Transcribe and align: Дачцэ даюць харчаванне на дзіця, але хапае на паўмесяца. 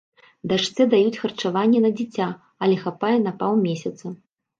Дачцэ 0.51 0.85
даюць 0.93 1.19
харчаванне 1.25 1.79
на 1.83 1.91
дзіця, 1.99 2.27
але 2.65 2.79
хапае 2.85 3.13
на 3.27 3.35
паўмесяца. 3.43 4.07